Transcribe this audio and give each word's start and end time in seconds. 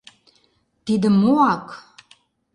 Тиде 0.85 1.09
моак! 1.19 1.65